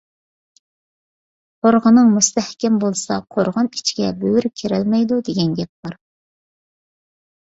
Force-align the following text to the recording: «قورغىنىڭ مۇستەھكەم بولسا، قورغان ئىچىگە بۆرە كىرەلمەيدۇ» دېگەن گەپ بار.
«قورغىنىڭ 1.65 2.07
مۇستەھكەم 2.13 2.79
بولسا، 2.83 3.17
قورغان 3.35 3.69
ئىچىگە 3.79 4.09
بۆرە 4.23 4.51
كىرەلمەيدۇ» 4.63 5.21
دېگەن 5.29 5.53
گەپ 5.61 5.71
بار. 5.89 5.95